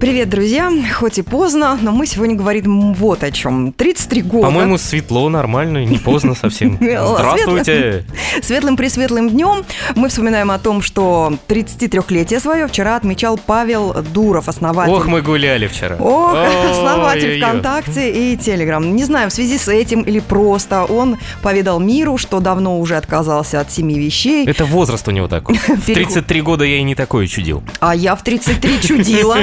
Привет, 0.00 0.28
друзья! 0.28 0.70
Хоть 0.94 1.18
и 1.18 1.22
поздно, 1.22 1.76
но 1.82 1.90
мы 1.90 2.06
сегодня 2.06 2.36
говорим 2.36 2.94
вот 2.94 3.24
о 3.24 3.32
чем. 3.32 3.72
33 3.72 4.22
года. 4.22 4.46
По-моему, 4.46 4.78
светло, 4.78 5.28
нормально, 5.28 5.84
не 5.84 5.98
поздно 5.98 6.36
совсем. 6.36 6.78
Здравствуйте! 6.80 8.04
Светлым-пресветлым 8.40 9.28
днем 9.28 9.64
мы 9.96 10.08
вспоминаем 10.08 10.52
о 10.52 10.60
том, 10.60 10.82
что 10.82 11.32
33-летие 11.48 12.38
свое 12.38 12.68
вчера 12.68 12.94
отмечал 12.94 13.40
Павел 13.44 13.92
Дуров, 14.14 14.48
основатель. 14.48 14.92
Ох, 14.92 15.06
мы 15.06 15.20
гуляли 15.20 15.66
вчера. 15.66 15.96
Ох, 15.96 16.36
основатель 16.70 17.40
ВКонтакте 17.40 18.32
и 18.32 18.36
Телеграм. 18.36 18.94
Не 18.94 19.02
знаю, 19.02 19.30
в 19.30 19.32
связи 19.32 19.58
с 19.58 19.66
этим 19.66 20.02
или 20.02 20.20
просто 20.20 20.84
он 20.84 21.18
поведал 21.42 21.80
миру, 21.80 22.18
что 22.18 22.38
давно 22.38 22.78
уже 22.78 22.96
отказался 22.96 23.58
от 23.58 23.72
семи 23.72 23.98
вещей. 23.98 24.46
Это 24.46 24.64
возраст 24.64 25.08
у 25.08 25.10
него 25.10 25.26
такой. 25.26 25.56
В 25.66 25.86
33 25.86 26.40
года 26.40 26.64
я 26.64 26.76
и 26.76 26.82
не 26.84 26.94
такое 26.94 27.26
чудил. 27.26 27.64
А 27.80 27.96
я 27.96 28.14
в 28.14 28.22
33 28.22 28.80
чудила. 28.80 29.38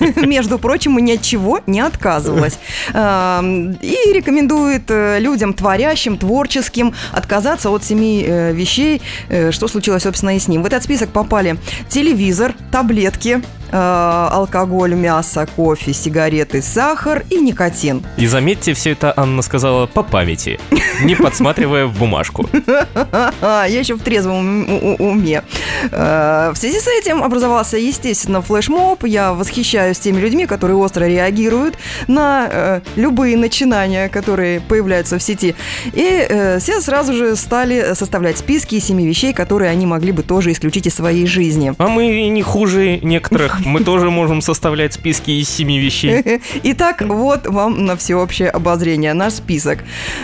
между 0.26 0.58
прочим, 0.58 0.98
и 0.98 1.02
ни 1.02 1.12
от 1.12 1.22
чего 1.22 1.60
не 1.66 1.80
отказывалась. 1.80 2.58
И 2.92 4.12
рекомендует 4.12 4.90
э, 4.90 5.18
людям 5.20 5.52
творящим, 5.52 6.16
творческим 6.16 6.94
отказаться 7.12 7.70
от 7.70 7.84
семи 7.84 8.24
э, 8.26 8.52
вещей, 8.52 9.02
э, 9.28 9.50
что 9.52 9.68
случилось, 9.68 10.02
собственно, 10.02 10.36
и 10.36 10.38
с 10.38 10.48
ним. 10.48 10.62
В 10.62 10.66
этот 10.66 10.82
список 10.82 11.10
попали 11.10 11.56
телевизор, 11.88 12.54
таблетки, 12.70 13.42
алкоголь, 13.74 14.94
мясо, 14.94 15.46
кофе, 15.56 15.92
сигареты, 15.92 16.62
сахар 16.62 17.24
и 17.30 17.36
никотин. 17.40 18.02
И 18.16 18.26
заметьте, 18.26 18.74
все 18.74 18.92
это 18.92 19.12
Анна 19.16 19.42
сказала 19.42 19.86
по 19.86 20.02
памяти, 20.02 20.60
не 21.02 21.14
подсматривая 21.16 21.86
в 21.86 21.98
бумажку. 21.98 22.48
Я 23.42 23.66
еще 23.66 23.94
в 23.94 24.02
трезвом 24.02 24.96
уме. 25.00 25.42
Э, 25.90 26.50
в 26.54 26.56
связи 26.56 26.78
с 26.78 26.86
этим 26.86 27.22
образовался, 27.22 27.76
естественно, 27.76 28.42
флешмоб. 28.42 29.04
Я 29.04 29.32
восхищаюсь 29.32 29.98
теми 29.98 30.20
людьми, 30.20 30.46
которые 30.46 30.76
остро 30.76 31.04
реагируют 31.04 31.76
на 32.06 32.48
э, 32.50 32.80
любые 32.96 33.36
начинания, 33.36 34.08
которые 34.08 34.60
появляются 34.60 35.18
в 35.18 35.22
сети. 35.22 35.54
И 35.92 36.56
все 36.60 36.80
сразу 36.80 37.12
же 37.12 37.36
стали 37.36 37.94
составлять 37.94 38.38
списки 38.38 38.78
семи 38.78 39.06
вещей, 39.06 39.32
которые 39.32 39.70
они 39.70 39.86
могли 39.86 40.12
бы 40.12 40.22
тоже 40.22 40.52
исключить 40.52 40.86
из 40.86 40.94
своей 40.94 41.26
жизни. 41.26 41.74
А 41.78 41.88
мы 41.88 42.28
не 42.28 42.42
хуже 42.42 42.98
некоторых 43.02 43.63
мы 43.74 43.80
тоже 43.80 44.10
можем 44.10 44.40
составлять 44.40 44.94
списки 44.94 45.30
из 45.30 45.48
семи 45.48 45.78
вещей. 45.78 46.40
Итак, 46.62 47.02
вот 47.02 47.46
вам 47.46 47.84
на 47.84 47.96
всеобщее 47.96 48.50
обозрение 48.50 49.14
наш 49.14 49.34
список. 49.34 49.80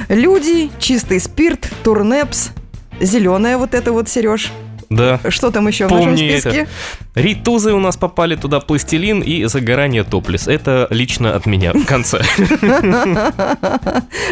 Люди, 0.08 0.70
чистый 0.78 1.20
спирт, 1.20 1.70
турнепс, 1.82 2.50
зеленая 3.00 3.58
вот 3.58 3.74
это 3.74 3.92
вот, 3.92 4.08
Сереж. 4.08 4.52
Да. 4.90 5.20
Что 5.28 5.52
там 5.52 5.68
еще 5.68 5.86
Помни 5.86 6.02
в 6.02 6.10
нашем 6.10 6.28
списке? 6.30 6.58
Это. 6.60 6.70
Ритузы 7.14 7.72
у 7.72 7.80
нас 7.80 7.96
попали 7.96 8.36
туда, 8.36 8.60
пластилин 8.60 9.20
и 9.20 9.44
загорание 9.46 10.04
топлис. 10.04 10.46
Это 10.46 10.86
лично 10.90 11.34
от 11.34 11.46
меня 11.46 11.72
в 11.72 11.84
конце. 11.84 12.22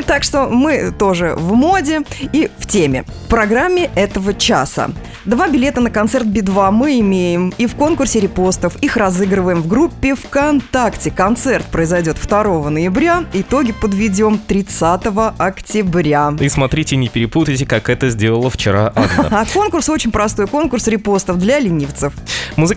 Так 0.07 0.23
что 0.23 0.49
мы 0.49 0.93
тоже 0.93 1.35
в 1.37 1.53
моде 1.55 2.03
и 2.33 2.49
в 2.59 2.67
теме. 2.67 3.05
В 3.27 3.29
программе 3.29 3.91
этого 3.95 4.33
часа. 4.33 4.91
Два 5.25 5.49
билета 5.49 5.81
на 5.81 5.91
концерт 5.91 6.27
Би-2 6.27 6.71
мы 6.71 7.01
имеем 7.01 7.53
и 7.59 7.67
в 7.67 7.75
конкурсе 7.75 8.21
репостов. 8.21 8.77
Их 8.77 8.97
разыгрываем 8.97 9.61
в 9.61 9.69
группе 9.69 10.15
ВКонтакте. 10.15 11.11
Концерт 11.11 11.67
произойдет 11.67 12.17
2 12.23 12.71
ноября. 12.71 13.25
Итоги 13.35 13.73
подведем 13.73 14.39
30 14.39 15.03
октября. 15.37 16.35
И 16.41 16.49
смотрите, 16.49 16.97
не 16.97 17.09
перепутайте, 17.09 17.67
как 17.67 17.91
это 17.91 18.09
сделала 18.09 18.49
вчера 18.51 18.93
Анна. 18.95 19.29
А 19.39 19.45
конкурс 19.45 19.89
очень 19.89 20.11
простой 20.11 20.47
конкурс 20.47 20.87
репостов 20.89 21.37
для 21.37 21.59
ленивцев. 21.59 22.15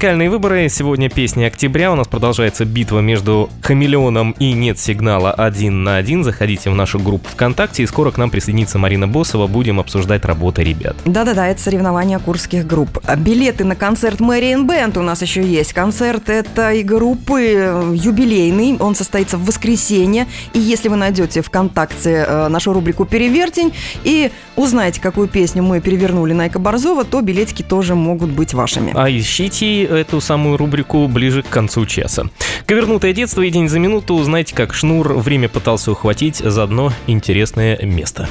Музыкальные 0.01 0.31
выборы. 0.31 0.67
Сегодня 0.67 1.11
песня 1.11 1.45
октября. 1.45 1.91
У 1.91 1.95
нас 1.95 2.07
продолжается 2.07 2.65
битва 2.65 3.01
между 3.01 3.51
Хамелеоном 3.61 4.31
и 4.39 4.51
Нет 4.53 4.79
сигнала 4.79 5.31
один 5.31 5.83
на 5.83 5.97
один. 5.97 6.23
Заходите 6.23 6.71
в 6.71 6.75
нашу 6.75 6.97
группу 6.97 7.29
ВКонтакте, 7.29 7.83
и 7.83 7.85
скоро 7.85 8.09
к 8.09 8.17
нам 8.17 8.31
присоединится 8.31 8.79
Марина 8.79 9.07
Босова. 9.07 9.45
Будем 9.45 9.79
обсуждать 9.79 10.25
работы 10.25 10.63
ребят. 10.63 10.95
Да-да-да, 11.05 11.49
это 11.49 11.61
соревнования 11.61 12.17
курских 12.17 12.65
групп. 12.65 12.97
Билеты 13.15 13.63
на 13.63 13.75
концерт 13.75 14.19
Мэриэн 14.19 14.65
Бенд 14.65 14.97
у 14.97 15.03
нас 15.03 15.21
еще 15.21 15.43
есть. 15.43 15.73
Концерт 15.73 16.29
этой 16.29 16.81
группы 16.81 17.93
юбилейный. 17.93 18.77
Он 18.79 18.95
состоится 18.95 19.37
в 19.37 19.45
воскресенье. 19.45 20.25
И 20.53 20.59
если 20.59 20.89
вы 20.89 20.95
найдете 20.95 21.43
ВКонтакте 21.43 22.25
э, 22.27 22.47
нашу 22.47 22.73
рубрику 22.73 23.05
«Перевертень» 23.05 23.71
и 24.03 24.31
узнаете, 24.55 24.99
какую 24.99 25.27
песню 25.27 25.61
мы 25.61 25.79
перевернули 25.79 26.33
Найка 26.33 26.57
Борзова, 26.57 27.03
то 27.03 27.21
билетики 27.21 27.61
тоже 27.61 27.93
могут 27.93 28.31
быть 28.31 28.55
вашими. 28.55 28.93
А 28.95 29.07
ищите 29.07 29.80
эту 29.83 30.21
самую 30.21 30.57
рубрику 30.57 31.07
ближе 31.07 31.43
к 31.43 31.49
концу 31.49 31.85
часа. 31.85 32.29
Ковернутое 32.65 33.13
детство 33.13 33.41
и 33.41 33.49
день 33.49 33.69
за 33.69 33.79
минуту. 33.79 34.15
Узнаете, 34.15 34.55
как 34.55 34.73
Шнур 34.73 35.13
время 35.13 35.49
пытался 35.49 35.91
ухватить 35.91 36.37
за 36.37 36.63
одно 36.63 36.93
интересное 37.07 37.77
место. 37.81 38.29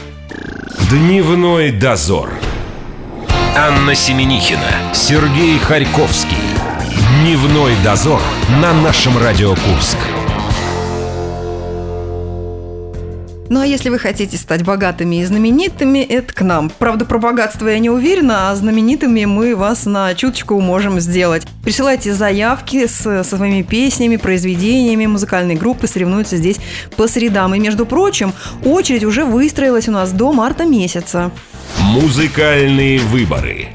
Дневной 0.91 1.73
дозор. 1.73 2.31
Анна 3.57 3.95
Семенихина, 3.95 4.95
Сергей 4.95 5.59
Харьковский. 5.59 6.37
Дневной 7.23 7.75
дозор 7.85 8.21
на 8.61 8.73
нашем 8.73 9.19
Радио 9.19 9.51
Курск. 9.51 9.99
Ну 13.51 13.59
а 13.59 13.67
если 13.67 13.89
вы 13.89 13.99
хотите 13.99 14.37
стать 14.37 14.63
богатыми 14.63 15.17
и 15.17 15.25
знаменитыми, 15.25 15.99
это 15.99 16.33
к 16.33 16.43
нам. 16.43 16.71
Правда, 16.71 17.05
про 17.05 17.19
богатство 17.19 17.67
я 17.67 17.81
не 17.81 17.91
уверена, 17.91 18.49
а 18.49 18.55
знаменитыми 18.55 19.25
мы 19.25 19.57
вас 19.57 19.87
на 19.87 20.15
чуточку 20.15 20.61
можем 20.61 21.01
сделать. 21.01 21.43
Присылайте 21.65 22.15
заявки 22.15 22.87
с, 22.87 23.03
со 23.03 23.25
своими 23.25 23.63
песнями, 23.63 24.19
произведениями. 24.19 25.07
Музыкальные 25.07 25.57
группы 25.57 25.89
соревнуются 25.89 26.37
здесь 26.37 26.59
по 26.97 27.09
средам. 27.09 27.53
И, 27.57 27.59
между 27.59 27.87
прочим, 27.87 28.33
очередь 28.65 29.03
уже 29.03 29.25
выстроилась 29.25 29.89
у 29.89 29.93
нас 29.93 30.13
до 30.13 30.33
марта 30.33 30.65
месяца. 30.65 31.33
Музыкальные 31.81 33.01
выборы. 33.01 33.71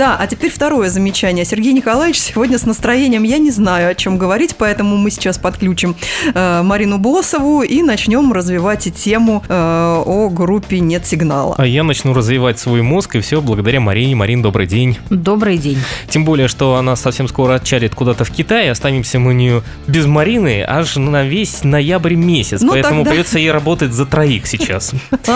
Да, 0.00 0.16
а 0.18 0.26
теперь 0.26 0.50
второе 0.50 0.88
замечание. 0.88 1.44
Сергей 1.44 1.74
Николаевич 1.74 2.18
сегодня 2.18 2.56
с 2.56 2.64
настроением, 2.64 3.22
я 3.22 3.36
не 3.36 3.50
знаю, 3.50 3.90
о 3.90 3.94
чем 3.94 4.16
говорить, 4.16 4.56
поэтому 4.56 4.96
мы 4.96 5.10
сейчас 5.10 5.36
подключим 5.36 5.94
э, 6.32 6.62
Марину 6.62 6.96
Босову 6.96 7.60
и 7.60 7.82
начнем 7.82 8.32
развивать 8.32 8.90
тему 8.94 9.42
э, 9.46 9.52
о 9.52 10.30
группе 10.30 10.80
«Нет 10.80 11.06
сигнала». 11.06 11.54
А 11.58 11.66
я 11.66 11.82
начну 11.82 12.14
развивать 12.14 12.58
свой 12.58 12.80
мозг, 12.80 13.16
и 13.16 13.20
все 13.20 13.42
благодаря 13.42 13.80
Марине. 13.80 14.16
Марин, 14.16 14.40
добрый 14.40 14.66
день. 14.66 14.96
Добрый 15.10 15.58
день. 15.58 15.76
Тем 16.08 16.24
более, 16.24 16.48
что 16.48 16.76
она 16.76 16.96
совсем 16.96 17.28
скоро 17.28 17.56
отчалит 17.56 17.94
куда-то 17.94 18.24
в 18.24 18.30
Китай, 18.30 18.70
останемся 18.70 19.18
мы 19.18 19.34
не 19.34 19.60
без 19.86 20.06
Марины 20.06 20.64
аж 20.66 20.96
на 20.96 21.24
весь 21.24 21.62
ноябрь 21.62 22.14
месяц, 22.14 22.62
ну, 22.62 22.72
поэтому 22.72 23.00
тогда... 23.00 23.10
придется 23.10 23.38
ей 23.38 23.50
работать 23.50 23.92
за 23.92 24.06
троих 24.06 24.46
сейчас. 24.46 24.92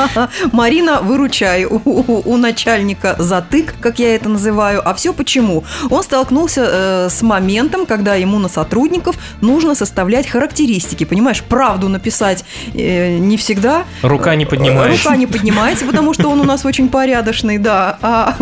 Марина, 0.52 1.02
выручай 1.02 1.66
у 1.66 2.36
начальника 2.38 3.14
затык, 3.18 3.74
как 3.82 3.98
я 3.98 4.14
это 4.14 4.30
называю, 4.30 4.53
называю. 4.54 4.88
А 4.88 4.94
все 4.94 5.12
почему? 5.12 5.64
Он 5.90 6.02
столкнулся 6.02 6.68
э, 6.70 7.08
с 7.10 7.22
моментом, 7.22 7.86
когда 7.86 8.14
ему 8.14 8.38
на 8.38 8.48
сотрудников 8.48 9.16
нужно 9.40 9.74
составлять 9.74 10.26
характеристики. 10.26 11.04
Понимаешь, 11.04 11.42
правду 11.42 11.88
написать 11.88 12.44
э, 12.74 13.18
не 13.18 13.36
всегда. 13.36 13.84
Рука 14.02 14.36
не 14.36 14.46
поднимается. 14.46 15.04
Рука 15.04 15.16
не 15.16 15.26
поднимается, 15.26 15.84
потому 15.84 16.14
что 16.14 16.28
он 16.28 16.40
у 16.40 16.44
нас 16.44 16.64
очень 16.64 16.88
порядочный, 16.88 17.58
да. 17.58 17.98
А 18.00 18.36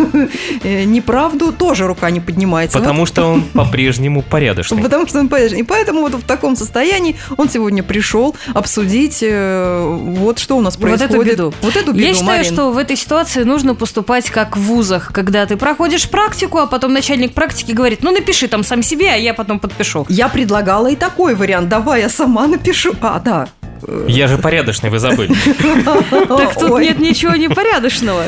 э, 0.63 0.83
неправду 0.83 1.51
тоже 1.51 1.87
рука 1.87 2.11
не 2.11 2.19
поднимается. 2.19 2.77
Потому 2.77 3.01
вот. 3.01 3.09
что 3.09 3.25
он 3.25 3.41
по-прежнему 3.53 4.21
порядочный. 4.21 4.81
Потому 4.81 5.07
что 5.07 5.19
он 5.19 5.29
порядочный. 5.29 5.61
И 5.61 5.63
поэтому 5.63 6.01
вот 6.01 6.13
в 6.13 6.23
таком 6.23 6.55
состоянии 6.55 7.15
он 7.37 7.49
сегодня 7.49 7.81
пришел 7.81 8.35
обсудить 8.53 9.19
э, 9.21 9.81
вот 9.83 10.39
что 10.39 10.57
у 10.57 10.61
нас 10.61 10.77
происходит. 10.77 11.15
Вот 11.15 11.27
эту 11.27 11.31
беду. 11.31 11.53
Вот 11.61 11.75
эту 11.75 11.91
беду, 11.91 12.05
Я 12.05 12.13
считаю, 12.13 12.37
Марин. 12.37 12.53
что 12.53 12.71
в 12.71 12.77
этой 12.77 12.95
ситуации 12.95 13.43
нужно 13.43 13.73
поступать 13.75 14.29
как 14.29 14.55
в 14.57 14.61
вузах, 14.61 15.11
когда 15.13 15.45
ты 15.45 15.57
проходишь 15.57 16.02
проходишь 16.03 16.09
практику, 16.09 16.57
а 16.59 16.67
потом 16.67 16.93
начальник 16.93 17.33
практики 17.33 17.71
говорит, 17.71 18.03
ну 18.03 18.11
напиши 18.11 18.47
там 18.47 18.63
сам 18.63 18.83
себе, 18.83 19.11
а 19.11 19.17
я 19.17 19.33
потом 19.33 19.59
подпишу. 19.59 20.05
Я 20.09 20.29
предлагала 20.29 20.87
и 20.89 20.95
такой 20.95 21.35
вариант, 21.35 21.69
давай 21.69 22.01
я 22.01 22.09
сама 22.09 22.47
напишу. 22.47 22.93
А, 23.01 23.19
да, 23.19 23.47
я 24.07 24.27
же 24.27 24.37
порядочный, 24.37 24.89
вы 24.89 24.99
забыли. 24.99 25.33
Так 26.27 26.59
тут 26.59 26.79
нет 26.79 26.99
ничего 26.99 27.35
непорядочного. 27.35 28.23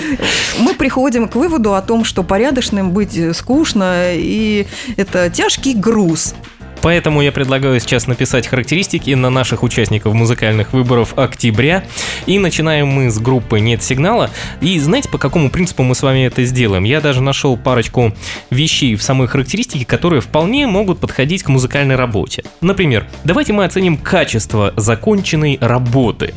Мы 0.59 0.73
приходим 0.73 1.27
к 1.27 1.35
выводу 1.35 1.73
о 1.75 1.81
том, 1.81 2.03
что 2.03 2.23
порядочным 2.23 2.91
быть 2.91 3.17
скучно, 3.35 4.13
и 4.13 4.67
это 4.97 5.29
тяжкий 5.29 5.73
груз. 5.73 6.35
Поэтому 6.85 7.23
я 7.23 7.31
предлагаю 7.31 7.79
сейчас 7.79 8.05
написать 8.05 8.45
характеристики 8.45 9.09
на 9.09 9.31
наших 9.31 9.63
участников 9.63 10.13
музыкальных 10.13 10.71
выборов 10.71 11.17
октября. 11.17 11.83
И 12.27 12.37
начинаем 12.37 12.85
мы 12.89 13.09
с 13.09 13.17
группы 13.17 13.59
«Нет 13.59 13.81
сигнала». 13.81 14.29
И 14.61 14.77
знаете, 14.77 15.09
по 15.09 15.17
какому 15.17 15.49
принципу 15.49 15.81
мы 15.81 15.95
с 15.95 16.03
вами 16.03 16.27
это 16.27 16.45
сделаем? 16.45 16.83
Я 16.83 17.01
даже 17.01 17.23
нашел 17.23 17.57
парочку 17.57 18.13
вещей 18.51 18.93
в 18.93 19.01
самой 19.01 19.27
характеристике, 19.27 19.83
которые 19.83 20.21
вполне 20.21 20.67
могут 20.67 20.99
подходить 20.99 21.41
к 21.41 21.47
музыкальной 21.49 21.95
работе. 21.95 22.43
Например, 22.61 23.07
давайте 23.23 23.51
мы 23.51 23.65
оценим 23.65 23.97
качество 23.97 24.71
законченной 24.77 25.57
работы. 25.59 26.35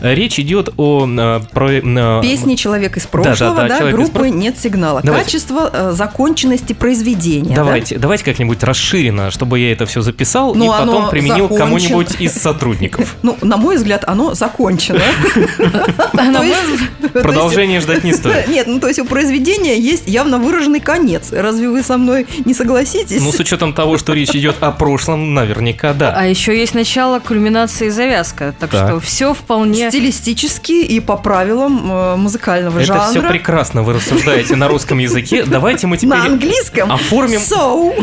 Речь 0.00 0.38
идет 0.38 0.70
о... 0.76 1.06
Э, 1.06 1.40
про, 1.52 1.72
э, 1.72 2.22
Песни 2.22 2.54
«Человек 2.54 2.96
из 2.96 3.06
прошлого», 3.06 3.54
да, 3.54 3.68
да, 3.68 3.78
да, 3.78 3.84
да 3.86 3.92
группы 3.92 4.28
из... 4.28 4.34
«Нет 4.34 4.58
сигнала». 4.58 5.00
Давайте. 5.02 5.24
Качество 5.24 5.70
э, 5.72 5.92
законченности 5.92 6.72
произведения. 6.72 7.54
Давайте, 7.54 7.96
да? 7.96 8.02
давайте 8.02 8.24
как-нибудь 8.24 8.62
расширено, 8.62 9.30
чтобы 9.30 9.58
я 9.58 9.72
это 9.72 9.86
все 9.86 10.02
записал 10.02 10.54
Но 10.54 10.66
ну, 10.66 10.74
и 10.74 10.78
потом 10.78 11.10
применил 11.10 11.44
закончен... 11.44 11.58
кому-нибудь 11.58 12.20
из 12.20 12.32
сотрудников. 12.34 13.16
Ну, 13.24 13.38
на 13.40 13.56
мой 13.56 13.76
взгляд, 13.76 14.04
оно 14.06 14.34
закончено. 14.34 15.00
Продолжение 17.12 17.80
ждать 17.80 18.04
не 18.04 18.12
стоит. 18.12 18.48
Нет, 18.48 18.66
ну 18.66 18.80
то 18.80 18.88
есть 18.88 18.98
у 18.98 19.06
произведения 19.06 19.78
есть 19.78 20.04
явно 20.06 20.38
выраженный 20.38 20.80
конец. 20.80 21.32
Разве 21.32 21.68
вы 21.68 21.82
со 21.82 21.96
мной 21.96 22.26
не 22.44 22.54
согласитесь? 22.54 23.22
Ну, 23.22 23.32
с 23.32 23.38
учетом 23.40 23.72
того, 23.72 23.96
что 23.98 24.12
речь 24.12 24.34
идет 24.34 24.56
о 24.60 24.72
прошлом, 24.72 25.32
наверняка 25.32 25.94
да. 25.94 26.12
А 26.14 26.26
еще 26.26 26.58
есть 26.58 26.74
начало, 26.74 27.20
кульминация 27.20 27.88
и 27.88 27.90
завязка. 27.90 28.54
Так. 28.58 28.70
что 28.70 29.00
все 29.00 29.32
вполне... 29.32 29.83
Стилистически 29.90 30.72
и 30.72 31.00
по 31.00 31.16
правилам 31.16 31.90
э, 31.90 32.16
музыкального 32.16 32.78
Это 32.78 32.86
жанра. 32.86 33.02
Это 33.02 33.10
все 33.10 33.28
прекрасно, 33.28 33.82
вы 33.82 33.94
рассуждаете 33.94 34.56
на 34.56 34.68
русском 34.68 34.98
языке. 34.98 35.44
Давайте 35.44 35.86
мы 35.86 35.96
теперь... 35.96 36.18
На 36.18 36.26
английском? 36.26 36.92
Оформим... 36.92 37.40
So, 37.40 37.94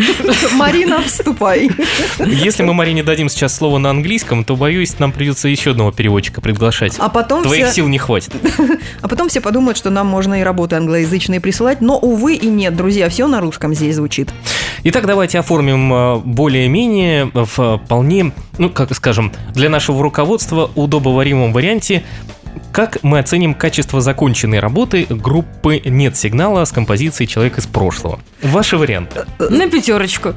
Марина, 0.55 1.01
вступай. 1.01 1.69
Если 2.19 2.63
мы 2.63 2.73
Марине 2.73 3.03
дадим 3.03 3.29
сейчас 3.29 3.55
слово 3.55 3.77
на 3.77 3.89
английском, 3.89 4.43
то, 4.43 4.55
боюсь, 4.55 4.97
нам 4.99 5.11
придется 5.11 5.47
еще 5.47 5.71
одного 5.71 5.91
переводчика 5.91 6.41
приглашать. 6.41 6.95
А 6.97 7.09
потом 7.09 7.43
Твоих 7.43 7.67
все... 7.67 7.75
сил 7.75 7.87
не 7.87 7.97
хватит. 7.97 8.33
А 9.01 9.07
потом 9.07 9.29
все 9.29 9.41
подумают, 9.41 9.77
что 9.77 9.89
нам 9.89 10.07
можно 10.07 10.39
и 10.41 10.43
работы 10.43 10.75
англоязычные 10.75 11.39
присылать, 11.39 11.81
но, 11.81 11.97
увы 11.97 12.35
и 12.35 12.47
нет, 12.47 12.75
друзья, 12.75 13.09
все 13.09 13.27
на 13.27 13.41
русском 13.41 13.73
здесь 13.73 13.95
звучит. 13.95 14.29
Итак, 14.83 15.05
давайте 15.05 15.39
оформим 15.39 15.93
э, 15.93 16.17
более-менее 16.17 17.31
в 17.33 17.81
вполне, 17.85 18.31
ну, 18.57 18.69
как 18.69 18.93
скажем, 18.95 19.31
для 19.53 19.69
нашего 19.69 20.01
руководства 20.01 20.69
удобоваримом 20.75 21.53
варианте 21.53 21.70
варианте 21.71 22.03
как 22.71 22.97
мы 23.03 23.19
оценим 23.19 23.53
качество 23.53 24.01
законченной 24.01 24.59
работы 24.59 25.05
группы 25.09 25.81
«Нет 25.83 26.15
сигнала» 26.17 26.63
с 26.65 26.71
композицией 26.71 27.27
«Человек 27.27 27.57
из 27.57 27.67
прошлого»? 27.67 28.19
Ваши 28.41 28.77
варианты. 28.77 29.25
На 29.39 29.69
пятерочку. 29.69 30.33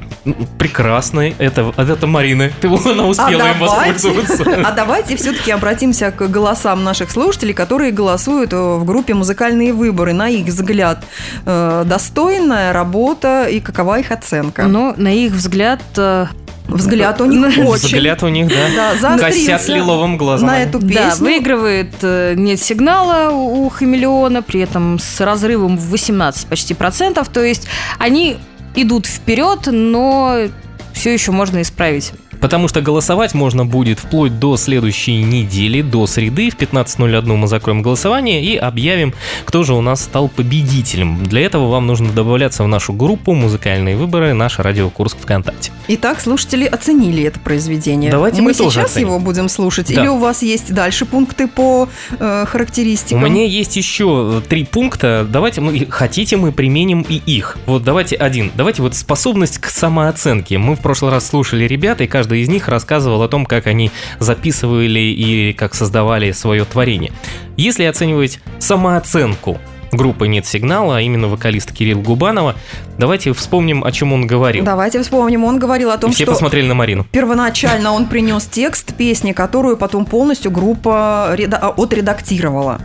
Прекрасный. 0.59 1.35
Это, 1.37 1.73
это 1.77 2.07
Марина. 2.07 2.51
Ты 2.61 2.67
она 2.67 3.07
успела 3.07 3.43
а 3.43 3.51
им 3.51 3.59
давайте, 3.59 4.09
воспользоваться. 4.09 4.61
А 4.65 4.71
давайте 4.71 5.15
все-таки 5.15 5.51
обратимся 5.51 6.11
к 6.11 6.27
голосам 6.27 6.83
наших 6.83 7.11
слушателей, 7.11 7.53
которые 7.53 7.91
голосуют 7.91 8.53
в 8.53 8.83
группе 8.83 9.13
«Музыкальные 9.13 9.73
выборы». 9.73 10.13
На 10.13 10.29
их 10.29 10.45
взгляд, 10.47 11.03
э, 11.45 11.83
достойная 11.85 12.73
работа 12.73 13.45
и 13.45 13.59
какова 13.59 13.99
их 13.99 14.11
оценка? 14.11 14.63
Ну, 14.63 14.93
на 14.97 15.13
их 15.13 15.33
взгляд, 15.33 15.81
э, 15.97 16.27
Взгляд 16.67 17.21
у 17.21 17.25
них 17.25 17.57
очень. 17.57 17.85
Взгляд 17.85 18.23
у 18.23 18.27
них, 18.27 18.47
да. 18.47 18.93
да 19.01 19.17
Косят 19.17 19.67
лиловым 19.67 20.17
глазом. 20.17 20.47
На 20.47 20.63
эту 20.63 20.79
песню. 20.79 20.95
Да, 20.95 21.15
выигрывает 21.19 21.93
э, 22.01 22.24
нет 22.35 22.61
сигнала 22.61 23.31
у 23.31 23.69
хамелеона, 23.69 24.41
при 24.41 24.61
этом 24.61 24.99
с 24.99 25.19
разрывом 25.21 25.77
в 25.77 25.89
18 25.89 26.47
почти 26.47 26.73
процентов. 26.73 27.29
То 27.29 27.43
есть 27.43 27.67
они 27.99 28.37
идут 28.75 29.05
вперед, 29.05 29.67
но 29.67 30.47
все 30.93 31.13
еще 31.13 31.31
можно 31.31 31.61
исправить. 31.61 32.13
Потому 32.45 32.67
что 32.67 32.79
голосовать 32.79 33.33
можно 33.33 33.65
будет 33.65 33.97
вплоть 33.97 34.37
до 34.37 34.55
следующей 34.55 35.23
недели, 35.23 35.81
до 35.81 36.05
среды. 36.05 36.51
В 36.51 36.55
15.01 36.55 37.23
мы 37.35 37.47
закроем 37.47 37.81
голосование 37.81 38.43
и 38.43 38.55
объявим, 38.55 39.15
кто 39.45 39.63
же 39.63 39.73
у 39.73 39.81
нас 39.81 40.03
стал 40.03 40.29
победителем. 40.29 41.23
Для 41.23 41.41
этого 41.41 41.71
вам 41.71 41.87
нужно 41.87 42.11
добавляться 42.11 42.63
в 42.63 42.67
нашу 42.67 42.93
группу 42.93 43.33
«Музыкальные 43.33 43.95
выборы», 43.97 44.35
наш 44.35 44.59
радиокурс 44.59 45.17
ВКонтакте. 45.19 45.71
Итак, 45.87 46.21
слушатели 46.21 46.65
оценили 46.65 47.23
это 47.23 47.39
произведение. 47.39 48.11
Давайте 48.11 48.43
мы, 48.43 48.49
мы 48.49 48.53
сейчас 48.53 48.91
оценим. 48.91 49.07
его 49.07 49.19
будем 49.19 49.49
слушать? 49.49 49.91
Да. 49.95 50.01
Или 50.01 50.07
у 50.07 50.17
вас 50.17 50.43
есть 50.43 50.71
дальше 50.71 51.05
пункты 51.05 51.47
по 51.47 51.89
э, 52.19 52.45
характеристикам? 52.47 53.23
У 53.23 53.25
меня 53.25 53.43
есть 53.43 53.75
еще 53.75 54.43
три 54.47 54.65
пункта. 54.65 55.25
Давайте, 55.27 55.61
мы, 55.61 55.87
хотите, 55.89 56.37
мы 56.37 56.51
применим 56.51 57.01
и 57.09 57.15
их. 57.15 57.57
Вот 57.65 57.83
давайте 57.83 58.15
один. 58.17 58.51
Давайте 58.55 58.83
вот 58.83 58.95
способность 58.95 59.57
к 59.57 59.65
самооценке. 59.65 60.59
Мы 60.59 60.75
в 60.75 60.81
прошлый 60.81 61.09
раз 61.09 61.27
слушали 61.27 61.65
ребят, 61.65 62.01
и 62.01 62.07
каждый 62.07 62.34
каждый 62.35 62.41
из 62.41 62.49
них 62.49 62.67
рассказывал 62.67 63.21
о 63.23 63.27
том, 63.27 63.45
как 63.45 63.67
они 63.67 63.91
записывали 64.19 64.99
и 64.99 65.53
как 65.53 65.73
создавали 65.73 66.31
свое 66.33 66.65
творение. 66.65 67.11
Если 67.57 67.85
оценивать 67.85 68.39
самооценку 68.59 69.57
группы 69.91 70.27
«Нет 70.27 70.45
сигнала», 70.45 70.97
а 70.97 71.01
именно 71.01 71.29
вокалиста 71.29 71.73
Кирилл 71.73 72.01
Губанова. 72.01 72.55
Давайте 72.97 73.31
вспомним, 73.31 73.83
о 73.85 73.91
чем 73.91 74.11
он 74.11 74.27
говорил. 74.27 74.65
Давайте 74.65 75.01
вспомним. 75.01 75.45
Он 75.45 75.57
говорил 75.57 75.89
о 75.89 75.97
том, 75.97 76.11
и 76.11 76.13
все 76.13 76.25
что... 76.25 76.33
посмотрели 76.33 76.67
на 76.67 76.73
Марину. 76.73 77.05
Первоначально 77.11 77.93
он 77.93 78.07
принес 78.07 78.45
текст 78.45 78.93
песни, 78.95 79.31
которую 79.31 79.77
потом 79.77 80.05
полностью 80.05 80.51
группа 80.51 81.31
отредактировала. 81.31 82.81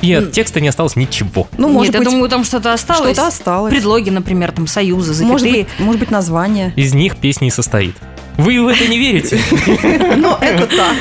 И 0.00 0.12
от 0.12 0.32
текста 0.32 0.60
не 0.60 0.68
осталось 0.68 0.96
ничего. 0.96 1.48
Ну, 1.58 1.68
может 1.68 1.92
Нет, 1.92 1.98
быть, 2.00 2.06
я 2.06 2.12
думаю, 2.12 2.30
там 2.30 2.44
что-то 2.44 2.72
осталось. 2.72 3.12
Что-то 3.12 3.28
осталось. 3.28 3.72
Предлоги, 3.72 4.10
например, 4.10 4.52
там 4.52 4.66
союзы, 4.66 5.12
запятые. 5.12 5.32
Может 5.32 5.50
быть, 5.50 5.66
может 5.78 6.00
быть, 6.00 6.10
название. 6.10 6.72
Из 6.76 6.94
них 6.94 7.16
песни 7.16 7.48
и 7.48 7.50
состоит. 7.50 7.96
Вы 8.36 8.62
в 8.62 8.68
это 8.68 8.88
не 8.88 8.98
верите? 8.98 9.38
Но 10.16 10.38
это 10.40 10.66
так. 10.66 10.96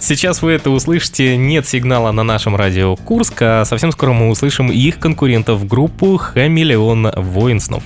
Сейчас 0.00 0.42
вы 0.42 0.52
это 0.52 0.70
услышите. 0.70 1.36
Нет 1.36 1.66
сигнала 1.66 2.12
на 2.12 2.22
нашем 2.22 2.56
радио 2.56 2.96
Курск, 2.96 3.34
а 3.40 3.64
совсем 3.64 3.92
скоро 3.92 4.12
мы 4.12 4.28
услышим 4.28 4.70
их 4.70 4.98
конкурентов 4.98 5.66
группу 5.66 6.16
«Хамелеон 6.16 7.12
воинснов». 7.16 7.84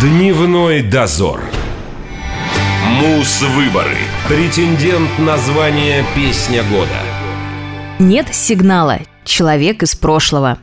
Дневной 0.00 0.82
дозор. 0.82 1.40
Мус-выборы. 3.00 3.96
Претендент 4.28 5.10
на 5.18 5.36
звание 5.38 6.04
«Песня 6.14 6.62
года». 6.64 6.88
Нет 7.98 8.34
сигнала. 8.34 8.98
Человек 9.24 9.82
из 9.82 9.94
прошлого. 9.94 10.58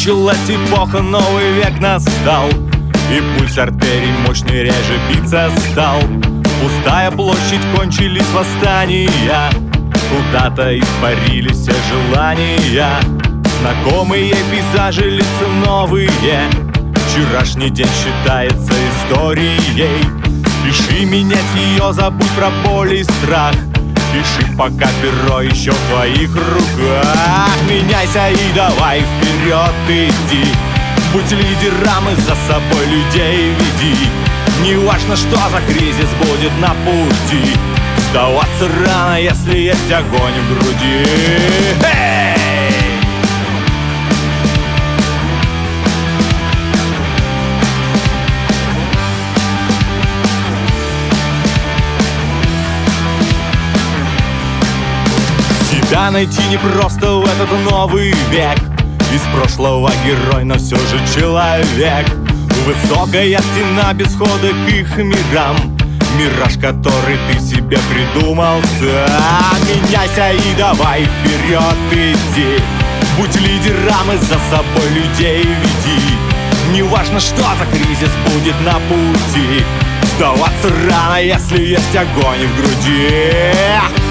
Закончилась 0.00 0.48
эпоха, 0.48 1.02
новый 1.02 1.52
век 1.52 1.78
настал. 1.78 2.48
И 2.48 3.20
пульс 3.36 3.58
артерий 3.58 4.10
мощный 4.26 4.62
реже 4.62 4.98
биться 5.10 5.50
стал. 5.70 6.00
Пустая 6.62 7.10
площадь, 7.10 7.60
кончились 7.76 8.24
восстания. 8.32 9.10
Куда-то 10.08 10.78
испарились 10.78 11.58
все 11.58 11.74
желания. 11.90 12.98
Знакомые 13.60 14.34
пейзажи, 14.50 15.10
лица 15.10 15.46
новые. 15.66 16.08
Вчерашний 17.10 17.68
день 17.68 17.86
считается 18.02 18.72
историей. 19.04 20.02
Спеши 20.62 21.04
менять 21.04 21.44
ее, 21.54 21.92
забудь 21.92 22.30
про 22.30 22.48
боль 22.64 22.94
и 22.94 23.04
страх 23.04 23.54
Пиши, 24.12 24.50
пока 24.56 24.88
перо 25.00 25.40
еще 25.40 25.70
в 25.70 25.88
твоих 25.88 26.34
руках. 26.34 27.48
Меняйся 27.68 28.30
и 28.30 28.52
давай 28.54 29.02
вперед 29.02 29.74
иди. 29.88 30.44
Будь 31.12 31.30
лидером 31.30 32.08
и 32.10 32.14
за 32.16 32.34
собой 32.48 32.86
людей 32.86 33.54
веди. 33.54 34.08
Не 34.62 34.74
важно, 34.84 35.16
что 35.16 35.36
за 35.36 35.60
кризис 35.72 36.08
будет 36.22 36.52
на 36.60 36.74
пути. 36.84 37.56
Сдаваться 38.10 38.68
рано, 38.84 39.20
если 39.20 39.56
есть 39.56 39.92
огонь 39.92 40.34
в 40.40 40.54
груди. 40.54 41.06
Эй! 41.84 42.39
Тебя 55.90 56.12
найти 56.12 56.40
не 56.48 56.56
просто 56.56 57.16
в 57.16 57.24
этот 57.24 57.50
новый 57.68 58.12
век? 58.30 58.56
Из 59.12 59.22
прошлого 59.34 59.90
герой, 60.06 60.44
но 60.44 60.54
все 60.54 60.76
же 60.76 61.00
человек. 61.12 62.06
Высокая 62.64 63.40
стена 63.40 63.92
без 63.92 64.14
хода 64.14 64.50
к 64.50 64.68
их 64.72 64.96
мирам. 64.98 65.56
Мираж, 66.16 66.54
который 66.58 67.18
ты 67.26 67.40
себе 67.40 67.76
придумал 67.90 68.60
сам 68.78 69.58
Меняйся 69.66 70.30
и 70.30 70.56
давай 70.56 71.06
вперед 71.06 71.74
иди. 71.90 72.62
Будь 73.18 73.34
лидером 73.40 74.12
и 74.14 74.18
за 74.18 74.38
собой 74.48 74.88
людей 74.90 75.42
веди. 75.42 76.72
Неважно, 76.72 77.18
что 77.18 77.42
за 77.42 77.66
кризис 77.66 78.12
будет 78.32 78.54
на 78.64 78.74
пути. 78.74 79.64
Сдаваться 80.14 80.68
рано, 80.88 81.20
если 81.20 81.60
есть 81.60 81.96
огонь 81.96 82.46
в 82.46 82.56
груди 82.60 84.09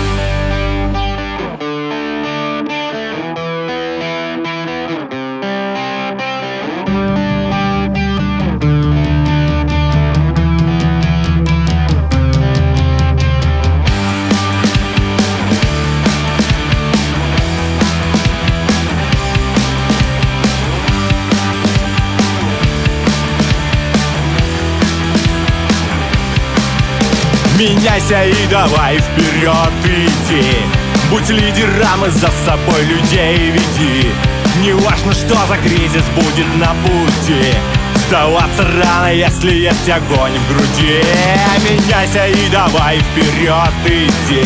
Меняйся 27.60 28.24
и 28.24 28.48
давай 28.48 29.00
вперед 29.00 29.74
иди 29.84 30.46
Будь 31.12 31.30
лидером 31.30 32.06
и 32.06 32.10
за 32.10 32.30
собой 32.46 32.86
людей 32.86 33.52
веди. 33.52 34.08
Не 34.62 34.72
важно, 34.72 35.12
что 35.12 35.36
за 35.46 35.58
кризис 35.58 36.06
будет 36.16 36.48
на 36.56 36.74
пути. 36.86 37.54
Сдаваться 38.08 38.64
рано, 38.64 39.14
если 39.14 39.54
есть 39.54 39.90
огонь 39.90 40.32
в 40.38 40.54
груди. 40.54 41.04
Меняйся 41.70 42.28
и 42.28 42.50
давай 42.50 43.00
вперед 43.00 43.74
иди 43.88 44.46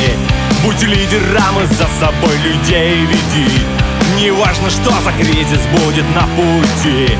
Будь 0.63 0.81
лидером 0.81 1.61
и 1.61 1.67
за 1.67 1.87
собой 1.99 2.35
людей 2.37 3.05
веди. 3.05 3.61
Не 4.17 4.31
важно, 4.31 4.71
что 4.71 4.89
за 4.89 5.11
кризис 5.11 5.61
будет 5.71 6.05
на 6.15 6.23
пути. 6.35 7.15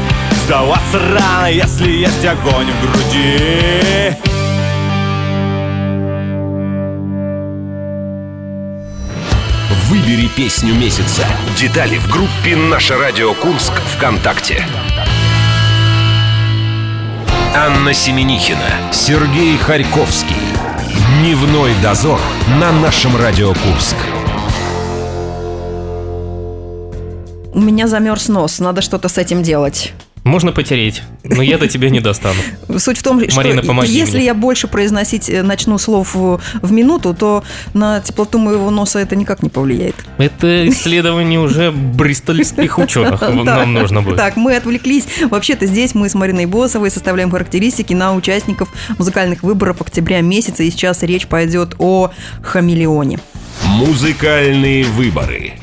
Сдаваться 0.45 0.97
рано, 0.97 1.51
если 1.51 1.91
есть 1.91 2.25
огонь 2.25 2.71
в 2.71 2.81
груди 2.81 4.32
Выбери 9.89 10.29
песню 10.29 10.73
месяца. 10.73 11.25
Детали 11.57 11.97
в 11.97 12.07
группе 12.07 12.55
«Наше 12.55 12.95
радио 12.95 13.33
Курск» 13.33 13.73
ВКонтакте. 13.73 14.65
Анна 17.53 17.93
Семенихина, 17.93 18.93
Сергей 18.93 19.57
Харьковский. 19.57 20.37
Дневной 21.19 21.73
дозор 21.83 22.21
на 22.61 22.71
нашем 22.71 23.17
Радио 23.17 23.49
Курск. 23.53 23.97
У 27.53 27.59
меня 27.59 27.87
замерз 27.87 28.29
нос, 28.29 28.59
надо 28.59 28.81
что-то 28.81 29.09
с 29.09 29.17
этим 29.17 29.43
делать. 29.43 29.91
Можно 30.23 30.53
потереть, 30.53 31.03
но 31.23 31.41
я 31.41 31.57
до 31.57 31.67
тебя 31.67 31.89
не 31.89 31.99
достану. 31.99 32.39
Суть 32.77 32.97
в 32.97 33.03
том, 33.03 33.21
что 33.29 33.35
Марина, 33.35 33.61
помоги 33.61 33.91
если 33.91 34.17
мне. 34.17 34.25
я 34.27 34.33
больше 34.33 34.67
произносить 34.67 35.29
э, 35.29 35.43
начну 35.43 35.77
слов 35.77 36.15
в, 36.15 36.39
в 36.61 36.71
минуту, 36.71 37.13
то 37.13 37.43
на 37.73 37.99
теплоту 37.99 38.37
моего 38.37 38.71
носа 38.71 38.99
это 38.99 39.17
никак 39.17 39.43
не 39.43 39.49
повлияет. 39.49 39.95
Это 40.17 40.67
исследование 40.69 41.41
уже 41.41 41.71
бристольских 41.71 42.77
ученых 42.77 43.21
нам 43.43 43.73
нужно 43.73 44.01
будет. 44.01 44.15
Так, 44.15 44.37
мы 44.37 44.55
отвлеклись. 44.55 45.07
Вообще-то 45.29 45.65
здесь 45.65 45.93
мы 45.93 46.07
с 46.07 46.15
Мариной 46.15 46.45
Босовой 46.45 46.89
составляем 46.89 47.29
характеристики 47.29 47.93
на 47.93 48.15
участников 48.15 48.69
музыкальных 48.97 49.43
выборов 49.43 49.81
октября 49.81 50.21
месяца. 50.21 50.63
И 50.63 50.71
сейчас 50.71 51.03
речь 51.03 51.27
пойдет 51.27 51.75
о 51.79 52.11
хамелеоне. 52.41 53.19
Музыкальные 53.65 54.85
выборы. 54.85 55.53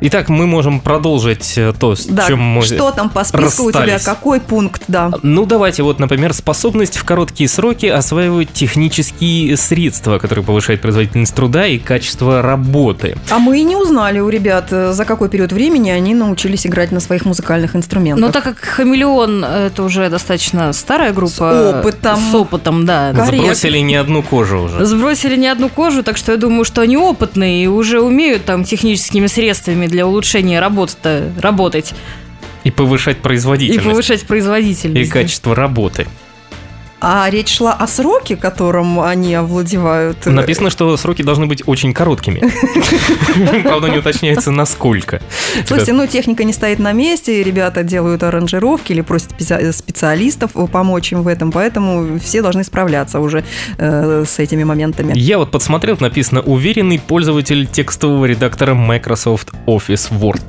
Итак, 0.00 0.28
мы 0.28 0.46
можем 0.46 0.78
продолжить 0.78 1.54
э, 1.56 1.72
то, 1.78 1.96
с 1.96 2.06
Да, 2.06 2.28
чем 2.28 2.38
мы 2.38 2.62
что 2.62 2.92
там 2.92 3.10
по 3.10 3.24
списку 3.24 3.64
у 3.64 3.72
тебя? 3.72 3.80
расстались. 3.80 4.04
Какой 4.04 4.40
пункт, 4.40 4.82
да? 4.86 5.10
Ну, 5.24 5.44
давайте 5.44 5.82
вот, 5.82 5.98
например, 5.98 6.32
способность 6.34 6.96
в 6.96 7.04
короткие 7.04 7.48
сроки 7.48 7.86
осваивать 7.86 8.52
технические 8.52 9.56
средства, 9.56 10.18
которые 10.18 10.44
повышают 10.44 10.80
производительность 10.82 11.34
труда 11.34 11.66
и 11.66 11.78
качество 11.78 12.42
работы. 12.42 13.16
А 13.28 13.40
мы 13.40 13.58
и 13.58 13.64
не 13.64 13.74
узнали 13.74 14.20
у 14.20 14.28
ребят, 14.28 14.68
э, 14.70 14.92
за 14.92 15.04
какой 15.04 15.28
период 15.28 15.50
времени 15.52 15.90
они 15.90 16.14
научились 16.14 16.64
играть 16.64 16.92
на 16.92 17.00
своих 17.00 17.24
музыкальных 17.24 17.74
инструментах. 17.74 18.24
Но 18.24 18.30
так 18.30 18.44
как 18.44 18.58
Хамелеон 18.60 19.44
это 19.44 19.82
уже 19.82 20.08
достаточно 20.10 20.72
старая 20.72 21.12
группа. 21.12 21.28
С 21.28 21.40
опытом. 21.40 22.20
С 22.30 22.34
опытом, 22.36 22.86
да. 22.86 23.12
Корректно. 23.12 23.42
Сбросили 23.42 23.78
не 23.78 23.96
одну 23.96 24.22
кожу 24.22 24.60
уже. 24.60 24.86
Сбросили 24.86 25.34
не 25.34 25.48
одну 25.48 25.68
кожу, 25.68 26.04
так 26.04 26.16
что 26.16 26.30
я 26.30 26.38
думаю, 26.38 26.64
что 26.64 26.82
они 26.82 26.96
опытные 26.96 27.64
и 27.64 27.66
уже 27.66 28.00
умеют 28.00 28.44
там 28.44 28.62
техническими 28.62 29.26
средствами 29.26 29.87
для 29.88 30.06
улучшения 30.06 30.60
работы 30.60 31.32
работать 31.38 31.94
И 32.64 32.70
повышать 32.70 33.18
и 33.18 33.20
производительность. 33.20 33.84
повышать 33.86 34.22
И 34.22 34.26
производительность. 34.26 35.10
качество 35.10 35.54
работы. 35.54 36.06
А 37.00 37.28
речь 37.30 37.56
шла 37.56 37.74
о 37.74 37.86
сроке, 37.86 38.36
которым 38.36 39.00
они 39.00 39.34
овладевают. 39.34 40.26
Написано, 40.26 40.70
что 40.70 40.96
сроки 40.96 41.22
должны 41.22 41.46
быть 41.46 41.62
очень 41.66 41.94
короткими. 41.94 42.42
Правда, 43.62 43.88
не 43.88 43.98
уточняется, 43.98 44.50
насколько. 44.50 45.20
Слушайте, 45.64 45.92
ну 45.92 46.06
техника 46.06 46.42
не 46.42 46.52
стоит 46.52 46.80
на 46.80 46.92
месте, 46.92 47.42
ребята 47.42 47.84
делают 47.84 48.22
аранжировки 48.22 48.92
или 48.92 49.02
просят 49.02 49.32
спеcia- 49.32 49.72
специалистов 49.72 50.52
помочь 50.72 51.12
им 51.12 51.22
в 51.22 51.28
этом, 51.28 51.52
поэтому 51.52 52.18
все 52.18 52.42
должны 52.42 52.64
справляться 52.64 53.20
уже 53.20 53.44
э, 53.78 54.24
с 54.26 54.38
этими 54.38 54.64
моментами. 54.64 55.12
Я 55.16 55.38
вот 55.38 55.50
подсмотрел, 55.50 55.96
написано 56.00 56.40
«Уверенный 56.40 56.98
пользователь 56.98 57.66
текстового 57.66 58.24
редактора 58.24 58.74
Microsoft 58.74 59.50
Office 59.66 60.10
Word». 60.10 60.42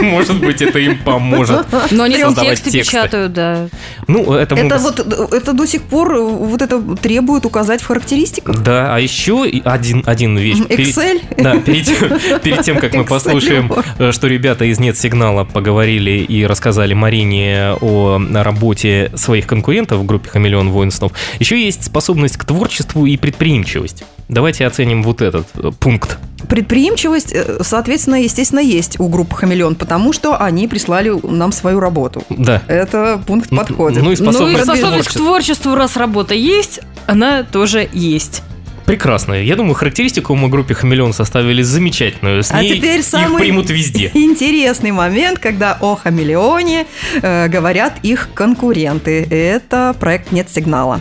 Может 0.02 0.40
быть, 0.40 0.60
это 0.60 0.78
им 0.78 0.98
поможет. 0.98 1.66
Но 1.90 2.04
они 2.04 2.16
тексты 2.16 2.70
печатают, 2.70 3.32
да. 3.32 3.68
Ну, 4.06 4.34
это 4.34 4.54
Это 4.54 4.78
вот 4.78 5.00
это 5.32 5.52
до 5.62 5.66
сих 5.68 5.82
пор 5.82 6.14
э, 6.14 6.20
вот 6.20 6.60
это 6.60 6.80
требует 6.96 7.46
указать 7.46 7.80
в 7.80 7.86
характеристиках. 7.86 8.62
Да, 8.62 8.94
а 8.94 8.98
еще 8.98 9.44
один, 9.64 10.02
один 10.06 10.36
вещь. 10.36 10.58
Перед- 10.66 10.88
Excel. 10.88 11.20
Да, 11.42 11.56
перед, 11.58 11.86
тем- 11.86 12.40
перед 12.42 12.62
тем, 12.62 12.78
как 12.78 12.94
мы 12.94 13.04
послушаем, 13.04 13.72
э, 13.98 14.12
что 14.12 14.26
ребята 14.26 14.64
из 14.64 14.78
«Нет 14.80 14.98
сигнала» 14.98 15.44
поговорили 15.44 16.10
и 16.20 16.44
рассказали 16.44 16.94
Марине 16.94 17.74
о 17.80 18.20
работе 18.32 19.10
своих 19.14 19.46
конкурентов 19.46 20.00
в 20.00 20.04
группе 20.04 20.28
«Хамелеон 20.30 20.70
Воинснов», 20.70 21.12
еще 21.38 21.62
есть 21.64 21.84
способность 21.84 22.36
к 22.36 22.44
творчеству 22.44 23.06
и 23.06 23.16
предприимчивость. 23.16 24.04
Давайте 24.28 24.66
оценим 24.66 25.02
вот 25.02 25.22
этот 25.22 25.46
э, 25.54 25.70
пункт. 25.78 26.18
Предприимчивость, 26.48 27.32
э, 27.32 27.58
соответственно, 27.62 28.22
естественно, 28.22 28.60
есть 28.60 28.98
у 29.00 29.08
группы 29.08 29.34
«Хамелеон», 29.36 29.74
потому 29.74 30.12
что 30.12 30.36
они 30.40 30.68
прислали 30.68 31.12
нам 31.26 31.52
свою 31.52 31.80
работу. 31.80 32.22
Да. 32.30 32.62
Это 32.68 33.22
пункт 33.26 33.50
Ну, 33.50 33.58
подходит. 33.58 34.02
ну 34.02 34.04
и 34.04 34.06
Ну 34.06 34.12
и 34.12 34.16
Способность 34.16 34.60
к 34.60 34.64
способность 34.64 35.08
к 35.08 35.12
творчеству. 35.12 35.74
раз 35.74 35.96
работа 35.96 36.34
есть, 36.34 36.80
она 37.06 37.42
тоже 37.42 37.88
есть. 37.92 38.42
Прекрасно. 38.84 39.34
Я 39.34 39.54
думаю, 39.56 39.74
характеристику 39.74 40.34
мы 40.34 40.48
группе 40.48 40.74
«Хамелеон» 40.74 41.12
составили 41.12 41.62
замечательную. 41.62 42.42
С 42.42 42.50
А 42.50 42.60
ней 42.60 42.76
теперь 42.76 42.98
их 42.98 43.06
самый 43.06 43.38
примут 43.38 43.70
везде. 43.70 44.10
Интересный 44.14 44.90
момент, 44.90 45.38
когда 45.38 45.78
о 45.80 45.94
хамелеоне 45.94 46.86
э, 47.22 47.48
говорят 47.48 47.94
их 48.02 48.28
конкуренты. 48.34 49.22
Это 49.30 49.94
проект 49.98 50.32
«Нет 50.32 50.50
сигнала». 50.50 51.00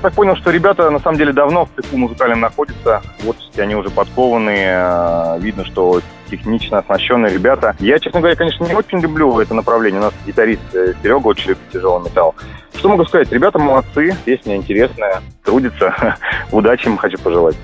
Так 0.00 0.12
понял, 0.14 0.36
что 0.36 0.50
ребята 0.50 0.90
на 0.90 0.98
самом 0.98 1.18
деле 1.18 1.32
давно 1.32 1.66
в 1.66 1.80
цеху 1.80 1.96
музыкальном 1.96 2.40
находятся. 2.40 3.02
Творчески 3.18 3.60
они 3.60 3.74
уже 3.74 3.90
подкованные. 3.90 4.78
э, 5.36 5.38
Видно, 5.40 5.64
что 5.64 6.00
технично 6.30 6.78
оснащенные 6.78 7.32
ребята. 7.32 7.74
Я, 7.80 7.98
честно 7.98 8.20
говоря, 8.20 8.36
конечно, 8.36 8.64
не 8.64 8.74
очень 8.74 9.00
люблю 9.00 9.38
это 9.40 9.54
направление. 9.54 10.00
У 10.00 10.04
нас 10.04 10.14
гитарист 10.26 10.62
э, 10.74 10.94
Серега 11.02 11.26
очень 11.26 11.48
любит 11.50 11.62
тяжелый 11.72 12.04
металл. 12.04 12.34
Что 12.74 12.88
могу 12.88 13.04
сказать? 13.04 13.30
Ребята 13.32 13.58
молодцы, 13.58 14.16
песня 14.24 14.56
интересная, 14.56 15.22
трудятся. 15.44 16.16
Удачи 16.52 16.86
им 16.86 16.96
хочу 16.96 17.18
пожелать. 17.18 17.56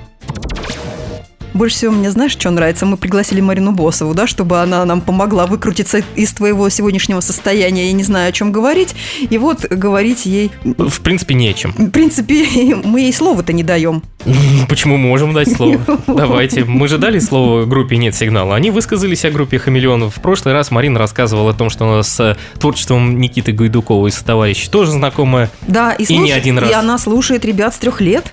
Больше 1.57 1.77
всего 1.77 1.93
мне, 1.93 2.11
знаешь, 2.11 2.33
что 2.33 2.51
нравится? 2.51 2.85
Мы 2.85 2.99
пригласили 2.99 3.41
Марину 3.41 3.73
Босову, 3.73 4.13
да, 4.13 4.27
чтобы 4.27 4.61
она 4.61 4.85
нам 4.85 5.01
помогла 5.01 5.47
выкрутиться 5.47 6.03
из 6.15 6.35
твоего 6.35 6.69
сегодняшнего 6.69 7.21
состояния. 7.21 7.87
Я 7.87 7.93
не 7.93 8.03
знаю, 8.03 8.29
о 8.29 8.33
чем 8.33 8.53
говорить. 8.53 8.95
И 9.31 9.39
вот 9.39 9.65
говорить 9.65 10.27
ей... 10.27 10.51
В 10.65 11.01
принципе, 11.01 11.33
не 11.33 11.49
о 11.49 11.55
чем. 11.55 11.73
В 11.73 11.91
принципе, 11.91 12.47
мы 12.85 13.01
ей 13.01 13.13
слова-то 13.13 13.55
не 13.55 13.63
даем. 13.63 14.03
Почему 14.69 14.99
можем 14.99 15.33
дать 15.33 15.51
слово? 15.51 15.81
Давайте. 16.07 16.65
Мы 16.65 16.89
же 16.89 16.99
дали 16.99 17.19
слово 17.21 17.65
группе 17.65 17.97
«Нет 17.97 18.15
сигнала». 18.15 18.55
Они 18.55 18.71
высказались 18.71 19.25
о 19.25 19.31
группе 19.31 19.59
«Хамелеонов». 19.59 20.15
В 20.15 20.21
прошлый 20.21 20.53
раз 20.53 20.71
Марина 20.71 20.99
рассказывала 20.99 21.53
о 21.53 21.55
том, 21.55 21.71
что 21.71 21.89
она 21.91 22.03
с 22.03 22.21
э, 22.21 22.37
творчеством 22.59 23.19
Никиты 23.19 23.53
Гайдукова 23.53 24.09
и 24.09 24.11
товарищей 24.11 24.69
тоже 24.69 24.91
знакомая. 24.91 25.51
Да, 25.67 25.93
и, 25.93 26.05
И 26.05 26.19
не 26.19 26.33
один 26.33 26.59
раз. 26.59 26.71
И 26.71 26.73
она 26.75 26.99
слушает 26.99 27.45
ребят 27.45 27.75
с 27.75 27.79
трех 27.79 28.01
лет. 28.01 28.31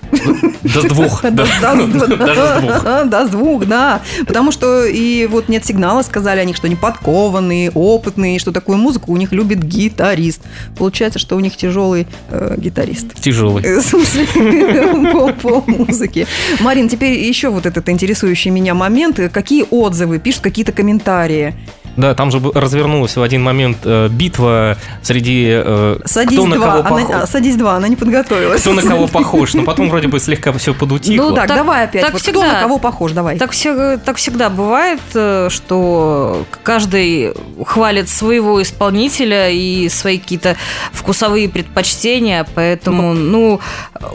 До 0.62 0.82
двух. 0.88 1.22
Даже 1.22 1.52
с 1.52 2.60
двух. 2.60 2.84
Да, 3.14 3.26
двух, 3.26 3.66
да. 3.66 4.02
Потому 4.26 4.50
что 4.50 4.84
и 4.84 5.26
вот 5.26 5.48
нет 5.48 5.64
сигнала, 5.64 6.02
сказали 6.02 6.40
они, 6.40 6.52
что 6.52 6.66
они 6.66 6.74
подкованные, 6.74 7.70
опытные, 7.70 8.40
что 8.40 8.50
такую 8.50 8.76
музыку 8.78 9.12
у 9.12 9.16
них 9.16 9.30
любит 9.30 9.62
гитарист. 9.62 10.42
Получается, 10.76 11.20
что 11.20 11.36
у 11.36 11.40
них 11.40 11.56
тяжелый 11.56 12.08
э, 12.30 12.56
гитарист. 12.58 13.14
Тяжелый. 13.20 13.62
Э, 13.62 13.78
В 13.78 13.82
смысле, 13.82 14.26
по, 15.12 15.32
по 15.32 15.70
музыке. 15.70 16.26
Марин, 16.58 16.88
теперь 16.88 17.16
еще 17.20 17.50
вот 17.50 17.66
этот 17.66 17.88
интересующий 17.88 18.50
меня 18.50 18.74
момент. 18.74 19.20
Какие 19.32 19.64
отзывы, 19.70 20.18
пишут 20.18 20.42
какие-то 20.42 20.72
комментарии. 20.72 21.54
Да, 21.96 22.14
там 22.14 22.30
же 22.30 22.40
развернулась 22.54 23.16
в 23.16 23.22
один 23.22 23.42
момент 23.42 23.78
э, 23.84 24.08
битва 24.08 24.76
среди 25.02 25.46
э, 25.50 25.98
Садись 26.04 26.38
кто 26.38 26.46
на 26.48 26.56
два, 26.56 26.66
кого 26.66 26.78
она, 26.96 27.06
похож. 27.06 27.16
а, 27.22 27.26
садись 27.26 27.56
два, 27.56 27.76
она 27.76 27.88
не 27.88 27.96
подготовилась. 27.96 28.60
Кто 28.60 28.72
на 28.72 28.82
кого 28.82 29.06
похож, 29.08 29.54
но 29.54 29.62
потом 29.62 29.88
вроде 29.90 30.08
бы 30.08 30.18
слегка 30.20 30.52
все 30.52 30.74
подутихло. 30.74 31.28
Ну 31.30 31.34
так, 31.34 31.48
Так- 31.48 31.56
давай 31.56 31.84
опять. 31.84 32.02
так 32.02 32.12
Вот 32.12 32.22
кто 32.22 32.32
всегда. 32.32 32.52
на 32.54 32.60
кого 32.60 32.78
похож, 32.78 33.12
давай. 33.12 33.38
Так, 33.38 33.52
все, 33.52 33.96
так 33.98 34.16
всегда 34.16 34.50
бывает, 34.50 35.00
э, 35.14 35.48
что 35.50 36.44
каждый 36.62 37.32
хвалит 37.64 38.08
своего 38.08 38.60
исполнителя 38.62 39.50
и 39.50 39.88
свои 39.88 40.18
какие-то 40.18 40.56
вкусовые 40.92 41.48
предпочтения, 41.48 42.46
поэтому, 42.54 43.14
ну, 43.14 43.60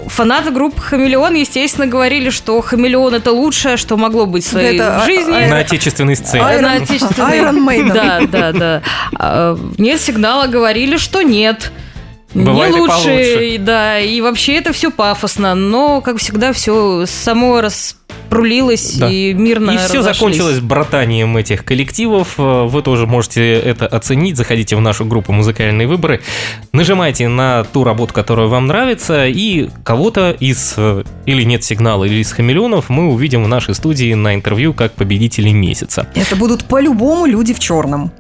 фанаты 0.07 0.51
группы 0.51 0.81
«Хамелеон», 0.81 1.35
естественно, 1.35 1.87
говорили, 1.87 2.29
что 2.29 2.59
«Хамелеон»— 2.61 3.13
это 3.15 3.31
лучшее, 3.31 3.77
что 3.77 3.97
могло 3.97 4.25
быть 4.25 4.43
в 4.45 4.49
своей 4.49 4.75
Это, 4.75 5.01
а- 5.01 5.05
жизни. 5.05 5.47
На 5.49 5.59
отечественной 5.59 6.15
сцене. 6.15 6.43
А, 6.43 6.61
на 6.61 6.75
Iron- 6.77 6.83
отечественной- 6.83 7.39
Iron 7.39 7.59
Maiden. 7.69 7.93
Да, 7.93 8.21
да, 8.27 8.51
да. 8.51 8.81
А, 9.17 9.57
Нет 9.77 9.99
сигнала 10.01 10.47
говорили, 10.47 10.97
что 10.97 11.21
нет. 11.21 11.71
Бывает 12.33 12.73
не 12.73 12.77
и 12.77 12.81
лучше, 12.81 12.93
получше. 12.93 13.47
и 13.47 13.57
да, 13.57 13.99
и 13.99 14.21
вообще 14.21 14.55
это 14.57 14.71
все 14.71 14.91
пафосно, 14.91 15.55
но, 15.55 16.01
как 16.01 16.17
всегда, 16.17 16.53
все 16.53 17.05
само 17.07 17.59
распрулилось 18.29 18.95
Да. 18.97 19.09
и 19.09 19.33
мирно 19.33 19.71
И 19.71 19.77
все 19.77 19.97
разошлись. 19.99 20.17
закончилось 20.37 20.59
братанием 20.59 21.35
этих 21.37 21.65
коллективов. 21.65 22.35
Вы 22.37 22.81
тоже 22.81 23.07
можете 23.07 23.53
это 23.53 23.87
оценить. 23.87 24.37
Заходите 24.37 24.75
в 24.75 24.81
нашу 24.81 25.05
группу 25.05 25.31
«Музыкальные 25.31 25.87
выборы». 25.87 26.21
Нажимайте 26.71 27.27
на 27.27 27.63
ту 27.63 27.83
работу, 27.83 28.13
которая 28.13 28.47
вам 28.47 28.67
нравится, 28.67 29.27
и 29.27 29.69
кого-то 29.83 30.31
из 30.39 30.75
э, 30.77 31.03
или 31.25 31.43
нет 31.43 31.63
сигнала, 31.63 32.03
или 32.05 32.15
из 32.21 32.31
хамелеонов 32.31 32.89
мы 32.89 33.09
увидим 33.09 33.43
в 33.43 33.47
нашей 33.47 33.73
студии 33.75 34.13
на 34.13 34.35
интервью 34.35 34.73
как 34.73 34.93
победителей 34.93 35.53
месяца. 35.53 36.07
Это 36.15 36.35
будут 36.35 36.65
по-любому 36.65 37.25
люди 37.25 37.53
в 37.53 37.59
черном. 37.59 38.11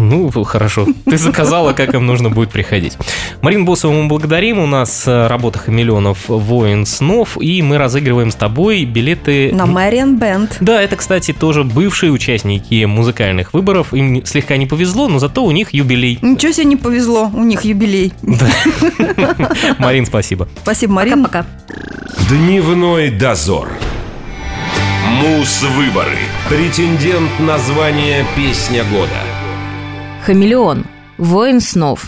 Ну, 0.00 0.30
хорошо. 0.44 0.86
Ты 1.04 1.18
заказала, 1.18 1.72
как 1.72 1.94
им 1.94 2.06
нужно 2.06 2.30
будет 2.30 2.50
приходить. 2.50 2.96
Марин 3.42 3.64
Босова 3.64 3.92
мы 3.92 4.08
благодарим. 4.08 4.58
У 4.58 4.66
нас 4.66 5.06
э, 5.06 5.26
работа 5.26 5.58
хамелеонов 5.58 6.28
«Воин 6.28 6.86
снов», 6.86 7.36
и 7.40 7.62
мы 7.62 7.78
разыгрываем 7.78 8.30
с 8.30 8.34
тобой 8.34 8.84
билеты... 8.84 9.50
На 9.52 9.66
Мэриан 9.66 10.16
Бенд. 10.16 10.56
Да, 10.60 10.80
это, 10.82 10.96
кстати, 10.96 11.32
тоже 11.32 11.64
бывшие 11.64 12.12
участники 12.12 12.84
музыкальных 12.84 13.52
выборов. 13.52 13.92
Им 13.92 14.24
слегка 14.24 14.56
не 14.56 14.66
повезло, 14.66 15.08
но 15.08 15.18
зато 15.18 15.44
у 15.44 15.50
них 15.50 15.74
юбилей. 15.74 16.18
Ничего 16.22 16.52
себе 16.52 16.64
не 16.64 16.76
повезло, 16.76 17.30
у 17.32 17.42
них 17.44 17.62
юбилей. 17.64 18.12
Марин, 19.78 20.06
спасибо. 20.06 20.48
Спасибо, 20.62 20.94
Марин. 20.94 21.22
Пока-пока. 21.22 21.46
Дневной 22.28 23.10
дозор. 23.10 23.68
Мус-выборы. 25.22 26.16
Претендент 26.48 27.30
на 27.40 27.58
звание 27.58 28.24
«Песня 28.36 28.84
года». 28.84 29.29
Хамелеон. 30.24 30.84
Воин 31.16 31.60
снов. 31.60 32.06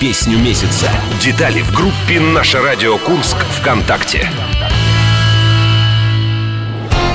Песню 0.00 0.38
месяца. 0.38 0.90
Детали 1.20 1.62
в 1.62 1.72
группе 1.72 2.20
«Наше 2.20 2.60
радио 2.60 2.98
Курск» 2.98 3.36
ВКонтакте. 3.58 4.28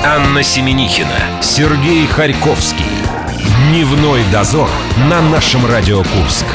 Анна 0.04 0.42
Семенихина, 0.42 1.40
Сергей 1.40 2.06
Харьковский. 2.06 2.84
Дневной 3.68 4.22
дозор 4.32 4.68
на 5.08 5.20
нашем 5.20 5.64
Радио 5.64 6.02
Курск. 6.02 6.46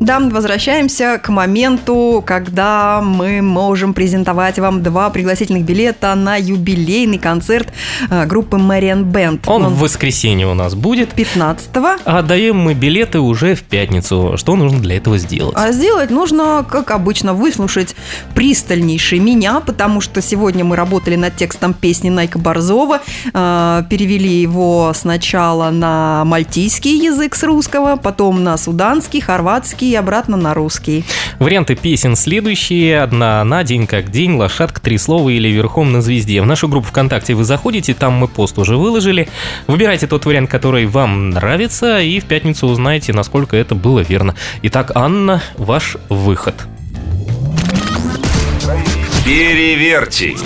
Да, 0.00 0.20
возвращаемся 0.20 1.18
к 1.20 1.28
моменту, 1.28 2.22
когда 2.24 3.00
мы 3.02 3.42
можем 3.42 3.94
презентовать 3.94 4.58
вам 4.58 4.80
два 4.82 5.10
пригласительных 5.10 5.64
билета 5.64 6.14
на 6.14 6.36
юбилейный 6.36 7.18
концерт 7.18 7.68
э, 8.08 8.24
группы 8.26 8.58
Marian 8.58 9.02
Band. 9.04 9.40
Он 9.46 9.66
в 9.66 9.80
воскресенье 9.80 10.46
у 10.46 10.54
нас 10.54 10.76
будет. 10.76 11.14
15-го. 11.14 12.00
А 12.04 12.18
отдаем 12.18 12.56
мы 12.56 12.74
билеты 12.74 13.18
уже 13.18 13.56
в 13.56 13.62
пятницу. 13.64 14.34
Что 14.36 14.54
нужно 14.54 14.78
для 14.78 14.98
этого 14.98 15.18
сделать? 15.18 15.56
А 15.56 15.72
сделать 15.72 16.10
нужно, 16.10 16.64
как 16.68 16.92
обычно, 16.92 17.34
выслушать 17.34 17.96
пристальнейший 18.34 19.18
меня, 19.18 19.58
потому 19.58 20.00
что 20.00 20.22
сегодня 20.22 20.64
мы 20.64 20.76
работали 20.76 21.16
над 21.16 21.34
текстом 21.34 21.74
песни 21.74 22.08
Найка 22.08 22.38
Борзова, 22.38 23.00
э, 23.34 23.82
перевели 23.90 24.40
его 24.40 24.92
сначала 24.94 25.70
на 25.70 26.24
мальтийский 26.24 27.04
язык 27.04 27.34
с 27.34 27.42
русского, 27.42 27.96
потом 27.96 28.44
на 28.44 28.56
суданский, 28.56 29.20
хорватский 29.20 29.87
и 29.88 29.94
обратно 29.94 30.36
на 30.36 30.54
русский. 30.54 31.04
Варианты 31.38 31.74
песен 31.74 32.16
следующие. 32.16 33.00
Одна 33.00 33.42
на 33.44 33.64
день 33.64 33.86
как 33.86 34.10
день, 34.10 34.34
лошадка, 34.34 34.80
три 34.80 34.98
слова 34.98 35.28
или 35.28 35.48
верхом 35.48 35.92
на 35.92 36.02
звезде. 36.02 36.42
В 36.42 36.46
нашу 36.46 36.68
группу 36.68 36.88
ВКонтакте 36.88 37.34
вы 37.34 37.44
заходите, 37.44 37.94
там 37.94 38.14
мы 38.14 38.28
пост 38.28 38.58
уже 38.58 38.76
выложили. 38.76 39.28
Выбирайте 39.66 40.06
тот 40.06 40.24
вариант, 40.26 40.50
который 40.50 40.86
вам 40.86 41.30
нравится, 41.30 42.00
и 42.00 42.20
в 42.20 42.24
пятницу 42.24 42.66
узнаете, 42.66 43.12
насколько 43.12 43.56
это 43.56 43.74
было 43.74 44.00
верно. 44.00 44.34
Итак, 44.62 44.92
Анна, 44.94 45.42
ваш 45.56 45.96
выход. 46.08 46.54
Переверьте. 49.24 50.36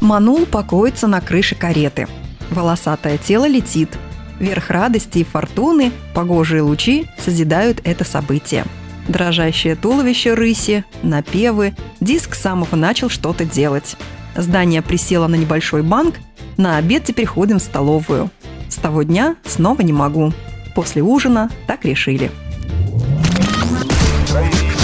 Манул 0.00 0.46
покоится 0.46 1.06
на 1.06 1.20
крыше 1.20 1.54
кареты. 1.54 2.06
Волосатое 2.50 3.18
тело 3.18 3.46
летит. 3.46 3.90
Верх 4.38 4.70
радости 4.70 5.18
и 5.18 5.24
фортуны, 5.24 5.92
погожие 6.14 6.62
лучи 6.62 7.06
созидают 7.18 7.80
это 7.84 8.04
событие. 8.04 8.64
Дрожащее 9.08 9.76
туловище 9.76 10.34
рыси, 10.34 10.84
напевы, 11.02 11.74
диск 12.00 12.34
самого 12.34 12.76
начал 12.76 13.08
что-то 13.08 13.44
делать. 13.44 13.96
Здание 14.36 14.82
присело 14.82 15.26
на 15.26 15.36
небольшой 15.36 15.82
банк, 15.82 16.16
на 16.56 16.76
обед 16.76 17.04
теперь 17.04 17.26
ходим 17.26 17.58
в 17.58 17.62
столовую. 17.62 18.30
С 18.68 18.76
того 18.76 19.02
дня 19.02 19.36
снова 19.44 19.82
не 19.82 19.92
могу. 19.92 20.32
После 20.74 21.02
ужина 21.02 21.50
так 21.66 21.84
решили. 21.84 22.30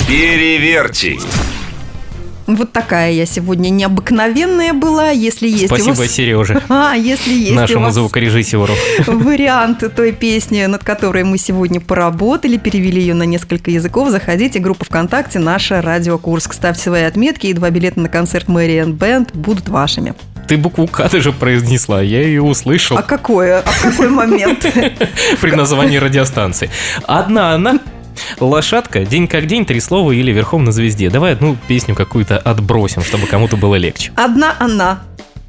Переверьте. 0.07 1.19
Вот 2.57 2.73
такая 2.73 3.13
я 3.13 3.27
сегодня 3.27 3.71
необыкновенная 3.71 4.73
была, 4.73 5.11
если 5.11 5.49
есть 5.49 5.65
у 5.65 5.77
Спасибо, 5.77 5.95
вас... 5.95 6.11
Сережа, 6.11 6.63
А, 6.69 6.95
если 6.95 7.33
есть 7.33 7.53
у 7.53 7.55
нашему 7.55 7.85
вас 7.87 7.95
звукорежиссеру. 7.95 8.75
варианты 9.07 9.89
той 9.89 10.13
песни, 10.13 10.65
над 10.67 10.85
которой 10.85 11.25
мы 11.25 11.39
сегодня 11.39 11.81
поработали, 11.81 12.57
перевели 12.57 13.01
ее 13.01 13.15
на 13.15 13.25
несколько 13.25 13.71
языков, 13.71 14.11
заходите, 14.11 14.59
группа 14.59 14.85
ВКонтакте 14.85 15.39
«Наша 15.39 15.81
Радио 15.83 16.19
Курск». 16.19 16.53
Ставьте 16.53 16.83
свои 16.83 17.03
отметки, 17.03 17.47
и 17.47 17.53
два 17.53 17.71
билета 17.71 18.01
на 18.01 18.09
концерт 18.09 18.49
Мэриэн 18.49 18.93
Бенд 18.93 19.35
будут 19.35 19.69
вашими. 19.69 20.15
Ты 20.49 20.57
букву 20.57 20.87
К 20.87 21.09
ты 21.09 21.21
же 21.21 21.33
произнесла, 21.33 22.03
я 22.03 22.23
ее 22.23 22.43
услышал 22.43 22.99
А 22.99 23.03
какое? 23.03 23.61
А 23.61 23.71
в 23.71 23.83
какой 23.83 24.09
момент? 24.09 24.61
при 25.41 25.51
названии 25.53 25.97
радиостанции. 25.97 26.71
Одна 27.05 27.53
она, 27.53 27.79
лошадка, 28.41 29.05
день 29.05 29.29
как 29.29 29.47
день, 29.47 29.65
три 29.65 29.81
слова 29.81 30.13
или 30.13 30.33
верхом 30.33 30.65
на 30.65 30.73
звезде. 30.73 31.11
Давай 31.11 31.33
одну 31.33 31.57
песню 31.69 31.95
какую-то 31.95 32.39
отбросим, 32.39 33.03
чтобы 33.03 33.27
кому-то 33.27 33.57
было 33.57 33.77
легче. 33.77 34.13
Одна 34.17 34.55
она. 34.59 35.01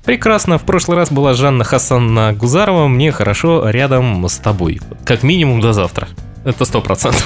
Прекрасно, 0.06 0.58
в 0.58 0.64
прошлый 0.64 0.98
раз 0.98 1.12
была 1.12 1.34
Жанна 1.34 1.64
Хасанна 1.64 2.34
Гузарова, 2.34 2.88
мне 2.88 3.12
хорошо 3.12 3.70
рядом 3.70 4.28
с 4.28 4.38
тобой. 4.38 4.82
Как 5.06 5.24
минимум 5.24 5.62
до 5.62 5.72
завтра. 5.72 6.10
Это 6.44 6.66
сто 6.66 6.82
процентов. 6.82 7.26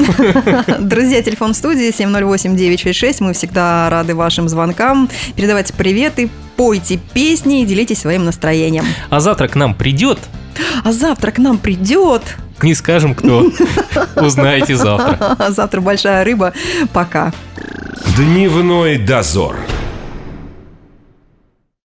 Друзья, 0.79 1.23
телефон 1.23 1.55
студии 1.55 1.89
708-966. 1.91 3.17
Мы 3.21 3.33
всегда 3.33 3.89
рады 3.89 4.13
вашим 4.13 4.47
звонкам. 4.47 5.09
Передавайте 5.35 5.73
приветы, 5.73 6.29
пойте 6.55 6.99
песни 7.13 7.63
и 7.63 7.65
делитесь 7.65 7.99
своим 7.99 8.25
настроением. 8.25 8.85
А 9.09 9.19
завтра 9.19 9.47
к 9.47 9.55
нам 9.55 9.73
придет, 9.73 10.19
А 10.83 10.91
завтра 10.91 11.31
к 11.31 11.37
нам 11.39 11.57
придет. 11.57 12.23
не 12.61 12.73
скажем 12.73 13.13
кто, 13.15 13.51
узнаете 14.15 14.75
завтра. 14.75 15.37
Завтра 15.49 15.81
большая 15.81 16.23
рыба. 16.23 16.53
Пока. 16.93 17.31
Дневной 18.15 18.97
дозор. 18.97 19.57